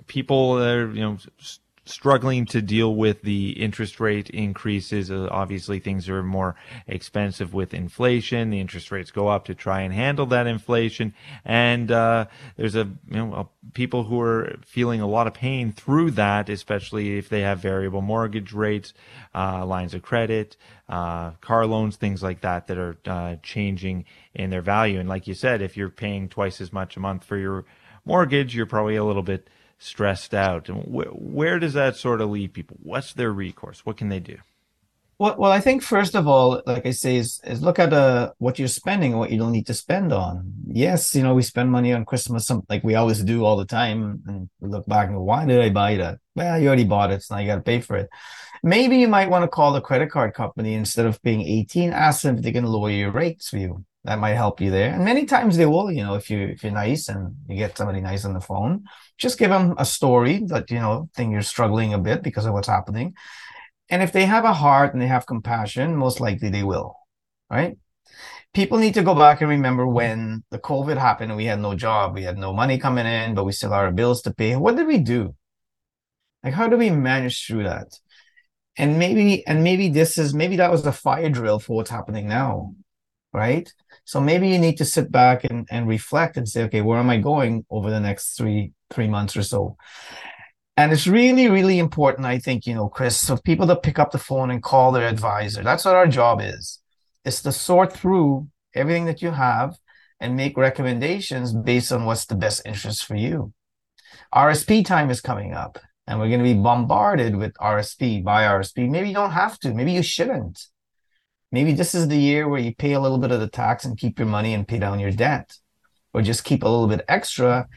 [0.07, 1.17] people are you know
[1.85, 5.11] struggling to deal with the interest rate increases.
[5.11, 6.55] Uh, obviously, things are more
[6.87, 8.49] expensive with inflation.
[8.49, 12.89] The interest rates go up to try and handle that inflation, and uh, there's a
[13.09, 17.29] you know a, people who are feeling a lot of pain through that, especially if
[17.29, 18.93] they have variable mortgage rates,
[19.35, 20.55] uh, lines of credit,
[20.89, 24.99] uh, car loans, things like that that are uh, changing in their value.
[24.99, 27.65] And like you said, if you're paying twice as much a month for your
[28.05, 29.49] mortgage, you're probably a little bit
[29.83, 30.69] stressed out.
[30.69, 32.77] And wh- where does that sort of leave people?
[32.81, 33.85] What's their recourse?
[33.85, 34.37] What can they do?
[35.19, 38.33] Well, well, I think first of all, like I say, is, is look at uh,
[38.39, 40.53] what you're spending and what you don't need to spend on.
[40.67, 43.65] Yes, you know, we spend money on Christmas, some, like we always do all the
[43.65, 44.23] time.
[44.27, 46.19] And we look back and go, why did I buy that?
[46.35, 48.09] Well, you already bought it, so now you got to pay for it.
[48.63, 52.23] Maybe you might want to call the credit card company instead of paying 18, ask
[52.23, 54.93] them if they can lower your rates for you that might help you there.
[54.93, 57.77] And many times they will, you know, if you if you're nice and you get
[57.77, 58.85] somebody nice on the phone,
[59.17, 62.53] just give them a story that you know think you're struggling a bit because of
[62.53, 63.15] what's happening.
[63.89, 66.95] And if they have a heart and they have compassion, most likely they will,
[67.49, 67.77] right?
[68.53, 71.73] People need to go back and remember when the COVID happened and we had no
[71.73, 74.55] job, we had no money coming in, but we still had our bills to pay.
[74.55, 75.35] What did we do?
[76.43, 77.97] Like, how do we manage through that?
[78.77, 82.27] And maybe, and maybe this is maybe that was a fire drill for what's happening
[82.27, 82.75] now,
[83.31, 83.71] right?
[84.05, 87.09] So maybe you need to sit back and, and reflect and say, okay, where am
[87.09, 89.77] I going over the next three three months or so?
[90.75, 94.11] And it's really, really important, I think, you know, Chris, of people to pick up
[94.11, 95.63] the phone and call their advisor.
[95.63, 96.79] That's what our job is.
[97.23, 99.77] It's to sort through everything that you have
[100.19, 103.53] and make recommendations based on what's the best interest for you.
[104.33, 108.89] RSP time is coming up and we're going to be bombarded with RSP, by RSP.
[108.89, 109.73] Maybe you don't have to.
[109.73, 110.67] Maybe you shouldn't.
[111.53, 113.95] Maybe this is the year where you pay a little bit of the tax and
[113.95, 115.55] keep your money and pay down your debt,
[116.11, 117.67] or just keep a little bit extra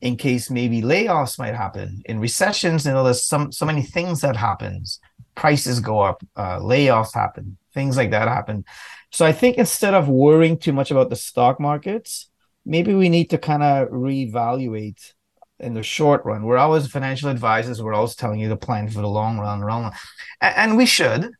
[0.00, 2.02] in case maybe layoffs might happen.
[2.06, 5.00] In recessions, you know, there's some so many things that happens.
[5.34, 8.64] Prices go up, uh, layoffs happen, things like that happen.
[9.12, 12.30] So I think instead of worrying too much about the stock markets,
[12.64, 15.12] maybe we need to kind of reevaluate
[15.60, 16.42] in the short run.
[16.42, 17.82] We're always financial advisors.
[17.82, 19.92] We're always telling you to plan for the long run, run.
[20.40, 21.32] And, and we should.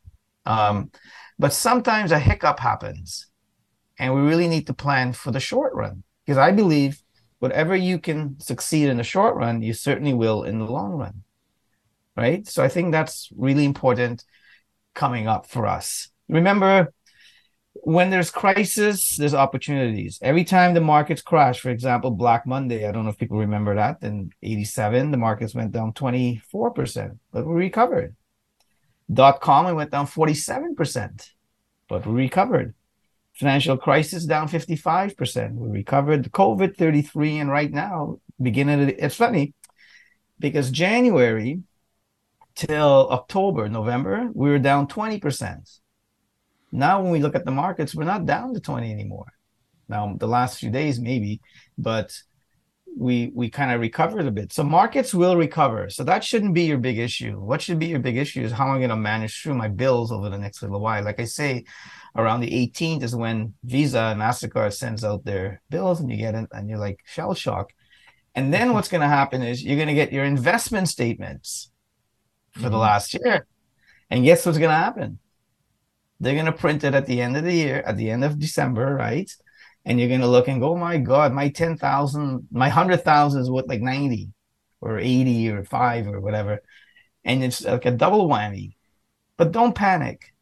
[0.44, 0.90] Um,
[1.38, 3.26] but sometimes a hiccup happens,
[3.98, 7.02] and we really need to plan for the short run because I believe
[7.38, 11.22] whatever you can succeed in the short run, you certainly will in the long run.
[12.16, 12.46] Right.
[12.48, 14.24] So I think that's really important
[14.94, 16.08] coming up for us.
[16.28, 16.92] Remember,
[17.82, 20.18] when there's crisis, there's opportunities.
[20.22, 23.74] Every time the markets crash, for example, Black Monday, I don't know if people remember
[23.74, 23.98] that.
[24.02, 28.16] In 87, the markets went down 24%, but we recovered.
[29.12, 31.30] Dot com, it went down 47%,
[31.88, 32.74] but we recovered.
[33.34, 35.54] Financial crisis down 55%.
[35.54, 36.32] We recovered.
[36.32, 39.54] COVID 33, and right now, beginning of the, it's funny
[40.38, 41.62] because January
[42.54, 45.78] till October, November, we were down 20%.
[46.72, 49.32] Now, when we look at the markets, we're not down to 20 anymore.
[49.88, 51.40] Now, the last few days, maybe,
[51.78, 52.12] but
[52.96, 54.52] we we kind of recovered a bit.
[54.52, 55.90] So markets will recover.
[55.90, 57.38] So that shouldn't be your big issue.
[57.38, 59.68] What should be your big issue is how am I going to manage through my
[59.68, 61.04] bills over the next little while.
[61.04, 61.64] Like I say,
[62.16, 66.34] around the 18th is when Visa and Mastercard sends out their bills, and you get
[66.34, 67.72] it, and you're like shell shock.
[68.34, 71.70] And then what's going to happen is you're going to get your investment statements
[72.52, 72.70] for mm-hmm.
[72.70, 73.46] the last year.
[74.10, 75.18] And guess what's going to happen?
[76.20, 78.38] They're going to print it at the end of the year, at the end of
[78.38, 79.30] December, right?
[79.86, 83.50] And you're going to look and go, oh my God, my 10,000, my 100,000 is
[83.50, 84.28] what like 90
[84.80, 86.60] or 80 or 5 or whatever.
[87.24, 88.74] And it's like a double whammy.
[89.36, 90.34] But don't panic.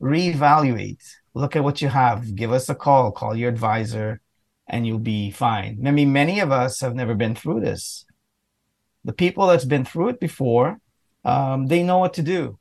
[0.00, 1.02] Reevaluate.
[1.32, 2.34] Look at what you have.
[2.34, 3.10] Give us a call.
[3.10, 4.20] Call your advisor
[4.68, 5.86] and you'll be fine.
[5.86, 8.04] I mean, many of us have never been through this.
[9.04, 10.78] The people that's been through it before,
[11.24, 12.58] um, they know what to do.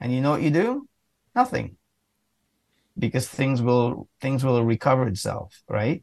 [0.00, 0.86] And you know what you do?
[1.34, 1.77] Nothing.
[2.98, 6.02] Because things will things will recover itself, right?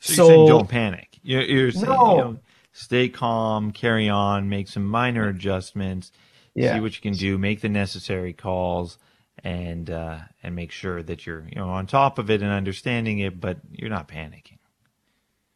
[0.00, 1.18] So, so saying don't panic.
[1.22, 2.10] You're, you're saying no.
[2.10, 2.38] you know,
[2.72, 6.12] stay calm, carry on, make some minor adjustments,
[6.54, 6.74] yeah.
[6.74, 8.98] see what you can do, make the necessary calls,
[9.44, 13.20] and uh, and make sure that you're you know on top of it and understanding
[13.20, 14.58] it, but you're not panicking.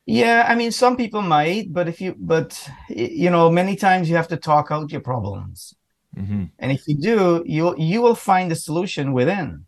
[0.06, 4.16] Yeah, I mean, some people might, but if you, but you know, many times you
[4.16, 5.74] have to talk out your problems,
[6.16, 6.44] mm-hmm.
[6.58, 9.64] and if you do, you you will find the solution within,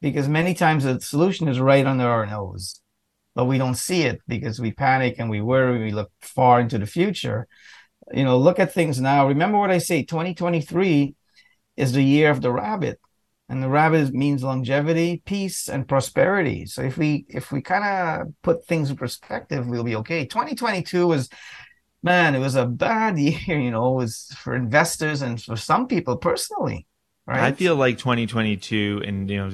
[0.00, 2.80] because many times the solution is right under our nose,
[3.34, 5.84] but we don't see it because we panic and we worry.
[5.84, 7.46] We look far into the future.
[8.12, 9.28] You know, look at things now.
[9.28, 11.14] Remember what I say: 2023
[11.76, 12.98] is the year of the rabbit
[13.48, 18.28] and the rabbit means longevity peace and prosperity so if we if we kind of
[18.42, 21.28] put things in perspective we'll be okay 2022 was
[22.02, 25.86] man it was a bad year you know it was for investors and for some
[25.86, 26.86] people personally
[27.26, 29.50] right i feel like 2022 and you know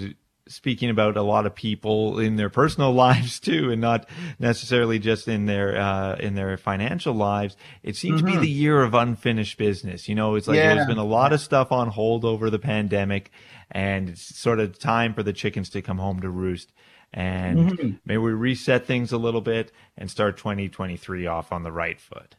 [0.48, 5.28] speaking about a lot of people in their personal lives too, and not necessarily just
[5.28, 7.57] in their uh, in their financial lives.
[7.83, 8.26] It seems mm-hmm.
[8.26, 8.42] to be mm-hmm.
[8.42, 10.09] the year of unfinished business.
[10.09, 10.74] You know, it's like yeah.
[10.74, 13.30] there's been a lot of stuff on hold over the pandemic,
[13.70, 16.72] and it's sort of time for the chickens to come home to roost.
[17.12, 17.90] And mm-hmm.
[18.04, 22.35] maybe we reset things a little bit and start 2023 off on the right foot.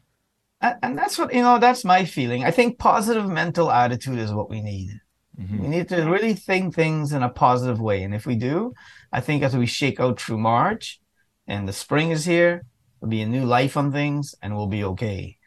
[0.62, 1.60] And that's what you know.
[1.60, 2.44] That's my feeling.
[2.44, 5.00] I think positive mental attitude is what we need.
[5.40, 5.62] Mm-hmm.
[5.62, 8.04] We need to really think things in a positive way.
[8.04, 8.74] And if we do,
[9.12, 11.00] I think as we shake out through March
[11.48, 12.66] and the spring is here,
[13.00, 15.38] there'll be a new life on things and we'll be okay.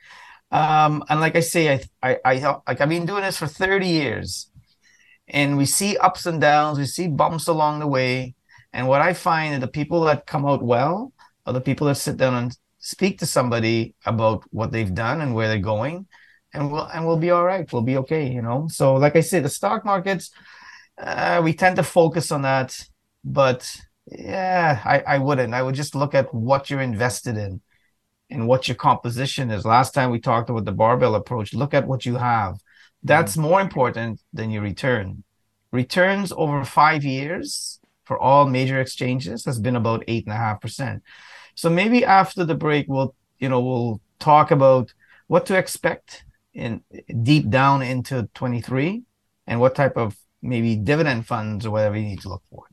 [0.51, 3.87] Um, and like I say, I, I, I, like I've been doing this for 30
[3.87, 4.51] years
[5.27, 8.35] and we see ups and downs, we see bumps along the way.
[8.72, 11.12] And what I find is the people that come out well
[11.46, 15.35] are the people that sit down and speak to somebody about what they've done and
[15.35, 16.07] where they're going
[16.55, 17.71] and we'll and we'll be all right.
[17.73, 18.69] We'll be okay, you know.
[18.71, 20.31] So, like I said, the stock markets,
[20.99, 22.79] uh, we tend to focus on that,
[23.25, 25.55] but yeah, I, I wouldn't.
[25.55, 27.61] I would just look at what you're invested in
[28.31, 29.65] and what your composition is.
[29.65, 31.55] Last time we talked about the barbell approach.
[31.55, 32.59] Look at what you have.
[33.03, 33.43] That's mm-hmm.
[33.43, 35.25] more important than your return.
[35.73, 40.61] Returns over five years for all major exchanges has been about eight and a half
[40.61, 41.03] percent.
[41.55, 44.93] So maybe after the break, we'll you know we'll talk about
[45.27, 46.83] what to expect in
[47.23, 49.03] deep down into 23
[49.47, 52.65] and what type of maybe dividend funds or whatever you need to look for.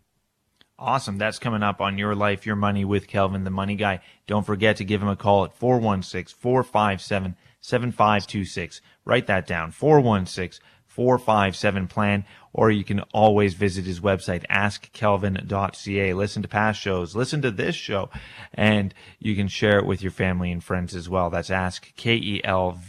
[0.78, 1.18] Awesome.
[1.18, 4.02] That's coming up on Your Life, Your Money with Kelvin, the money guy.
[4.28, 8.82] Don't forget to give him a call at 416 457 7526.
[9.06, 10.62] Write that down 416
[10.96, 16.14] 457 plan, or you can always visit his website, askkelvin.ca.
[16.14, 18.10] Listen to past shows, listen to this show,
[18.54, 21.30] and you can share it with your family and friends as well.
[21.30, 22.80] That's ask K E L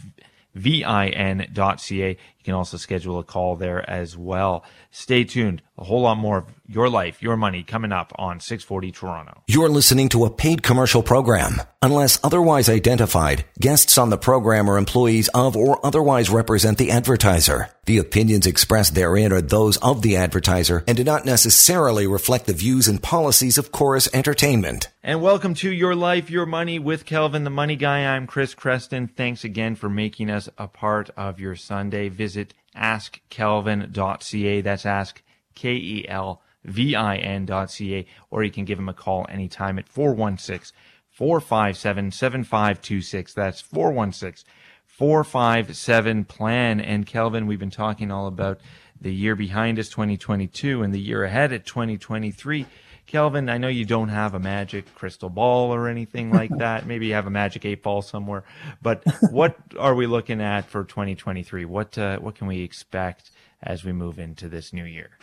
[0.57, 2.17] vin.ca.
[2.47, 4.63] Can also schedule a call there as well.
[4.89, 5.61] Stay tuned.
[5.77, 9.43] A whole lot more of your life, your money coming up on 640 Toronto.
[9.47, 11.61] You're listening to a paid commercial program.
[11.81, 17.69] Unless otherwise identified, guests on the program are employees of or otherwise represent the advertiser.
[17.85, 22.53] The opinions expressed therein are those of the advertiser and do not necessarily reflect the
[22.53, 24.89] views and policies of Corus Entertainment.
[25.03, 27.99] And welcome to Your Life, Your Money with Kelvin, the Money Guy.
[27.99, 29.07] I'm Chris Creston.
[29.07, 32.09] Thanks again for making us a part of your Sunday.
[32.09, 32.36] Visit
[32.75, 34.61] askkelvin.ca.
[34.61, 35.23] That's ask
[35.55, 38.05] K E L V I N.ca.
[38.29, 40.75] Or you can give him a call anytime at 416
[41.09, 43.33] 457 7526.
[43.33, 44.51] That's 416
[44.85, 46.79] 457 plan.
[46.79, 48.59] And Kelvin, we've been talking all about
[48.99, 52.65] the year behind us, 2022, and the year ahead at 2023.
[53.07, 56.85] Kelvin, I know you don't have a magic crystal ball or anything like that.
[56.85, 58.43] Maybe you have a magic eight ball somewhere.
[58.81, 61.65] But what are we looking at for 2023?
[61.65, 63.31] What uh, what can we expect
[63.63, 65.17] as we move into this new year?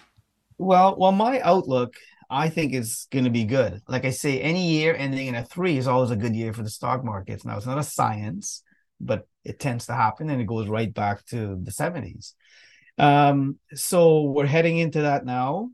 [0.58, 1.94] Well, well, my outlook,
[2.30, 3.82] I think, is going to be good.
[3.88, 6.62] Like I say, any year ending in a three is always a good year for
[6.62, 7.44] the stock markets.
[7.44, 8.62] Now, it's not a science,
[9.00, 12.34] but it tends to happen, and it goes right back to the 70s.
[12.98, 15.70] Um, so we're heading into that now.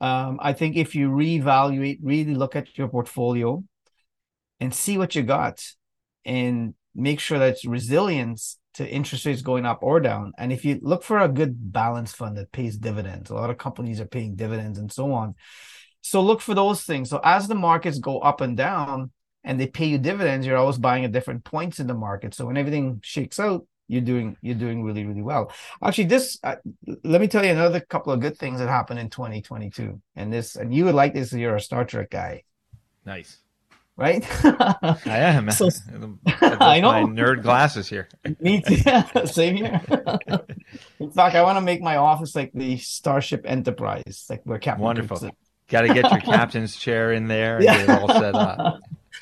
[0.00, 3.62] Um, I think if you reevaluate, really look at your portfolio
[4.60, 5.64] and see what you got
[6.24, 10.32] and make sure that it's resilience to interest rates going up or down.
[10.36, 13.58] And if you look for a good balance fund that pays dividends, a lot of
[13.58, 15.34] companies are paying dividends and so on.
[16.00, 17.08] So look for those things.
[17.08, 20.78] So as the markets go up and down and they pay you dividends, you're always
[20.78, 22.34] buying at different points in the market.
[22.34, 25.52] So when everything shakes out, you're doing you're doing really really well.
[25.82, 26.56] Actually, this uh,
[27.02, 30.00] let me tell you another couple of good things that happened in 2022.
[30.16, 32.44] And this and you would like this if you're a Star Trek guy.
[33.04, 33.38] Nice
[33.96, 34.24] right?
[34.44, 35.50] I am.
[35.50, 35.68] So,
[36.40, 36.92] I know.
[36.92, 38.08] My nerd glasses here.
[38.40, 39.26] Me too.
[39.26, 39.80] Same here.
[40.98, 44.82] In fact, I want to make my office like the Starship Enterprise, like where Captain.
[44.82, 45.30] Wonderful.
[45.68, 47.78] Got to get your captain's chair in there and yeah.
[47.78, 48.80] get it all set up.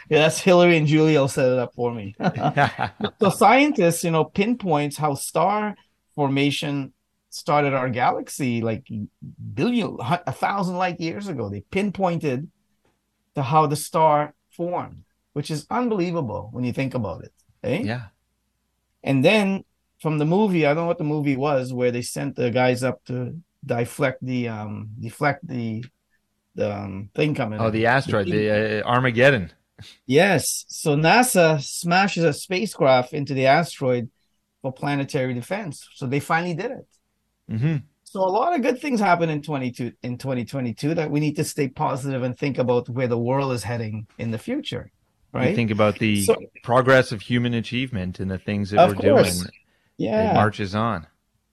[0.08, 2.14] Yeah, that's Hillary and will set it up for me.
[3.20, 5.74] so scientists, you know, pinpoints how star
[6.14, 6.92] formation
[7.30, 8.86] started our galaxy like
[9.54, 11.48] billion, a thousand light years ago.
[11.48, 12.50] They pinpointed
[13.34, 17.32] to how the star formed, which is unbelievable when you think about it.
[17.62, 17.82] Eh?
[17.84, 18.06] Yeah.
[19.02, 19.64] And then
[20.00, 22.82] from the movie, I don't know what the movie was, where they sent the guys
[22.82, 25.84] up to deflect the um deflect the
[26.54, 27.60] the um, thing coming.
[27.60, 27.72] Oh, in.
[27.72, 29.52] the asteroid, the, the uh, Armageddon.
[30.06, 30.64] Yes.
[30.68, 34.10] So NASA smashes a spacecraft into the asteroid
[34.60, 35.88] for planetary defense.
[35.94, 36.86] So they finally did it.
[37.50, 37.76] Mm-hmm.
[38.04, 41.44] So a lot of good things happen in 22 in 2022 that we need to
[41.44, 44.90] stay positive and think about where the world is heading in the future.
[45.32, 45.50] Right.
[45.50, 49.38] You think about the so, progress of human achievement and the things that we're course.
[49.38, 49.50] doing.
[49.96, 50.30] Yeah.
[50.30, 51.06] It marches on.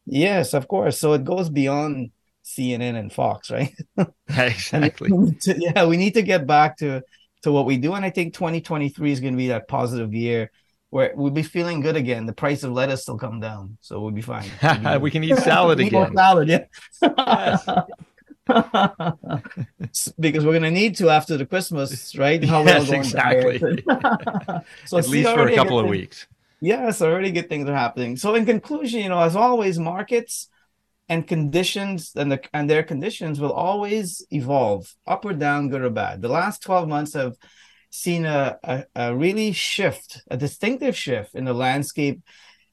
[0.05, 0.99] Yes, of course.
[0.99, 2.11] So it goes beyond
[2.43, 3.74] CNN and Fox, right?
[4.28, 5.11] exactly.
[5.45, 7.03] yeah, we need to get back to
[7.44, 10.52] to what we do, and I think 2023 is going to be that positive year
[10.90, 12.26] where we'll be feeling good again.
[12.26, 14.50] The price of lettuce will come down, so we'll be fine.
[14.62, 16.16] We'll be we can eat salad again.
[16.16, 16.66] salad, yeah.
[20.20, 22.44] because we're gonna need to after the Christmas, right?
[22.44, 23.60] How yes, exactly.
[24.86, 26.28] so at least for a couple of weeks.
[26.62, 28.18] Yes, already good things are happening.
[28.18, 30.50] So in conclusion, you know, as always, markets
[31.10, 35.89] and conditions and the and their conditions will always evolve up or down, good or
[35.89, 36.22] bad.
[36.22, 37.36] The last 12 months have
[37.89, 42.22] seen a, a, a really shift, a distinctive shift in the landscape,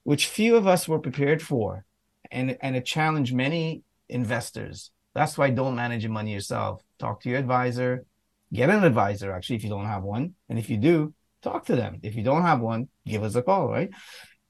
[0.05, 1.85] which few of us were prepared for.
[2.31, 4.91] And, and it challenged many investors.
[5.15, 6.83] That's why don't manage your money yourself.
[6.99, 8.05] Talk to your advisor,
[8.53, 10.35] get an advisor actually if you don't have one.
[10.49, 12.01] And if you do, talk to them.
[12.03, 13.91] If you don't have one, give us a call, right?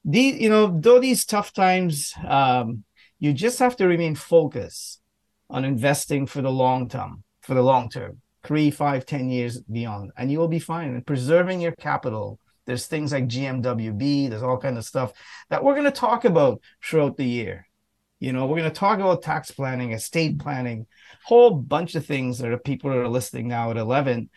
[0.03, 2.83] These, you know, though these tough times, um,
[3.19, 5.01] you just have to remain focused
[5.49, 10.11] on investing for the long term, for the long term three, five, ten years beyond,
[10.17, 10.89] and you will be fine.
[10.89, 12.39] And preserving your capital.
[12.65, 14.29] There's things like GMWB.
[14.29, 15.13] There's all kind of stuff
[15.49, 17.65] that we're going to talk about throughout the year.
[18.19, 20.85] You know, we're going to talk about tax planning, estate planning,
[21.23, 24.29] whole bunch of things that are people that are listening now at 11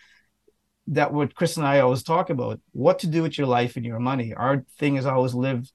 [0.89, 3.85] that what Chris and I always talk about, what to do with your life and
[3.85, 4.35] your money.
[4.35, 5.70] Our thing is always live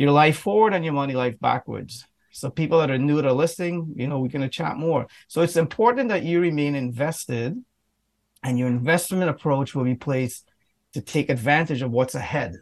[0.00, 2.06] your life forward and your money life backwards.
[2.32, 5.06] So people that are new to listing, you know, we're going to chat more.
[5.28, 7.62] So it's important that you remain invested
[8.42, 10.50] and your investment approach will be placed
[10.94, 12.54] to take advantage of what's ahead.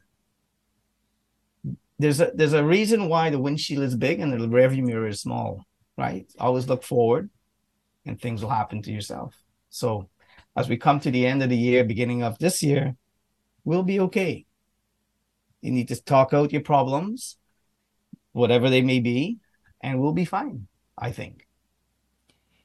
[2.01, 5.21] There's a there's a reason why the windshield is big and the rearview mirror is
[5.21, 5.65] small,
[5.97, 6.27] right?
[6.41, 7.31] Always look forward
[8.05, 9.33] and things will happen to yourself.
[9.71, 10.09] So
[10.57, 12.97] as we come to the end of the year, beginning of this year,
[13.65, 14.48] we'll be okay.
[15.61, 17.37] You need to talk out your problems,
[18.33, 19.39] whatever they may be,
[19.83, 21.47] and we'll be fine, I think.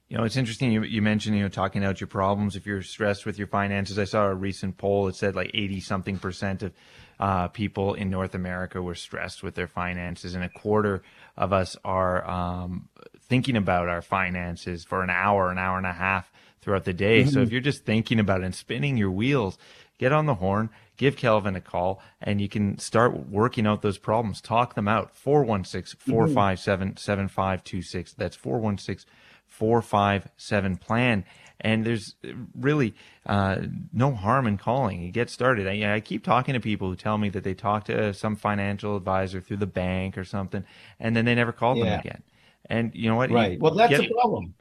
[0.10, 0.72] You know, it's interesting.
[0.72, 2.56] You, you mentioned, you know, talking out your problems.
[2.56, 5.08] If you're stressed with your finances, I saw a recent poll.
[5.08, 6.74] It said like 80 something percent of
[7.20, 11.02] uh, people in North America were stressed with their finances, and a quarter
[11.36, 12.90] of us are um,
[13.22, 16.32] thinking about our finances for an hour, an hour and a half
[16.62, 17.22] throughout the day.
[17.22, 17.30] Mm-hmm.
[17.30, 19.58] So if you're just thinking about it and spinning your wheels,
[19.98, 20.70] get on the horn,
[21.04, 24.40] give Kelvin a call, and you can start working out those problems.
[24.40, 25.14] Talk them out.
[25.16, 28.14] 416 457 7526.
[28.14, 29.12] That's 416
[29.48, 31.26] 457 plan.
[31.60, 32.16] And there's
[32.58, 32.96] really
[33.26, 33.58] uh,
[33.92, 35.02] no harm in calling.
[35.02, 35.68] You get started.
[35.68, 38.96] I, I, keep talking to people who tell me that they talked to some financial
[38.96, 40.64] advisor through the bank or something,
[41.00, 41.86] and then they never called yeah.
[41.86, 42.24] them again.
[42.70, 43.30] And you know what?
[43.30, 43.54] Right.
[43.54, 44.56] You well, that's get, a problem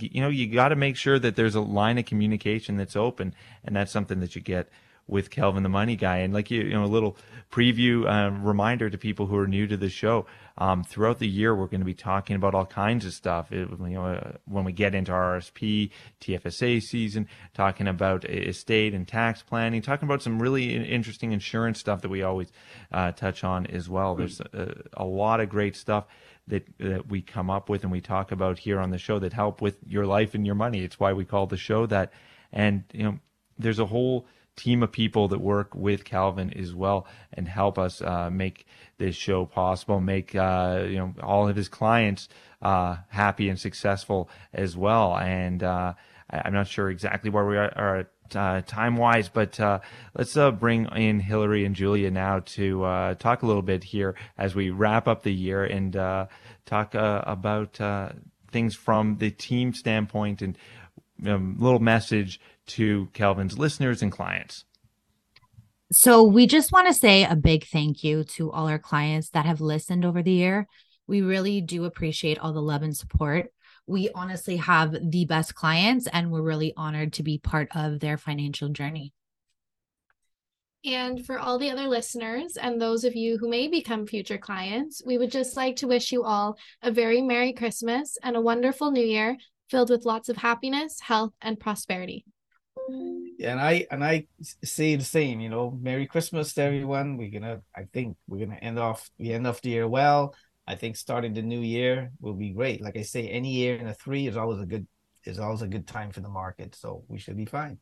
[0.00, 3.34] you know you got to make sure that there's a line of communication that's open
[3.64, 4.68] and that's something that you get
[5.06, 6.18] with Kelvin the Money Guy.
[6.18, 7.16] And like you, you know, a little
[7.50, 10.26] preview uh, reminder to people who are new to the show.
[10.56, 13.52] Um, throughout the year, we're going to be talking about all kinds of stuff.
[13.52, 15.90] It, you know, uh, when we get into RSP,
[16.20, 22.02] TFSA season, talking about estate and tax planning, talking about some really interesting insurance stuff
[22.02, 22.48] that we always
[22.92, 24.14] uh, touch on as well.
[24.14, 26.06] There's a, a lot of great stuff
[26.46, 29.32] that that we come up with and we talk about here on the show that
[29.32, 30.84] help with your life and your money.
[30.84, 32.12] It's why we call the show that.
[32.52, 33.18] And you know,
[33.58, 34.26] there's a whole
[34.56, 38.66] team of people that work with Kelvin as well and help us uh, make
[38.98, 42.28] this show possible, make uh, you know all of his clients
[42.62, 45.16] uh, happy and successful as well.
[45.16, 45.94] And uh,
[46.30, 49.80] I, am not sure exactly where we are, are uh, time wise, but uh,
[50.16, 54.70] let's bring in Hillary and Julia now to talk a little bit here as we
[54.70, 55.92] wrap up the year and
[56.64, 57.80] talk about
[58.50, 60.56] things from the team standpoint and
[61.24, 64.64] a um, little message to Kelvin's listeners and clients.
[65.92, 69.46] So, we just want to say a big thank you to all our clients that
[69.46, 70.66] have listened over the year.
[71.06, 73.50] We really do appreciate all the love and support
[73.86, 78.16] we honestly have the best clients and we're really honored to be part of their
[78.16, 79.12] financial journey.
[80.86, 85.02] And for all the other listeners and those of you who may become future clients,
[85.04, 88.90] we would just like to wish you all a very Merry Christmas and a wonderful
[88.90, 89.38] New Year
[89.70, 92.26] filled with lots of happiness, health, and prosperity.
[92.88, 94.26] And I and I
[94.62, 97.16] say the same, you know, Merry Christmas to everyone.
[97.16, 100.34] We're gonna I think we're gonna end off the end of the year well.
[100.66, 102.80] I think starting the new year will be great.
[102.80, 104.86] Like I say, any year in a three is always a good
[105.24, 106.74] is always a good time for the market.
[106.74, 107.78] So we should be fine.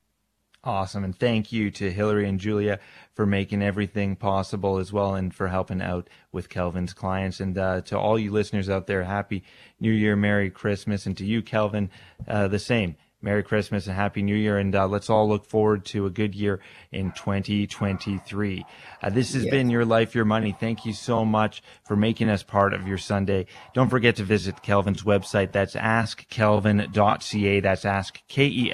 [0.64, 1.03] Awesome.
[1.03, 2.78] And thank you to Hillary and Julia
[3.14, 7.40] for making everything possible as well and for helping out with Kelvin's clients.
[7.40, 9.43] And uh, to all you listeners out there, happy
[9.80, 11.05] New Year, Merry Christmas.
[11.05, 11.90] And to you, Kelvin,
[12.28, 12.95] uh, the same.
[13.23, 14.59] Merry Christmas and Happy New Year.
[14.59, 16.61] And uh, let's all look forward to a good year
[16.91, 18.66] in 2023.
[19.01, 19.51] Uh, this has yes.
[19.51, 20.57] been Your Life, Your Money.
[20.59, 23.47] Thank you so much for making us part of your Sunday.
[23.75, 25.53] Don't forget to visit Kelvin's website.
[25.53, 27.61] That's askkelvin.ca.
[27.61, 28.68] That's ask K-E-L-V-I-N.ca.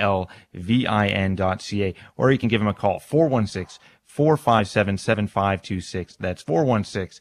[2.17, 6.17] Or you can give him a call, 416 457 7526.
[6.17, 7.21] That's 416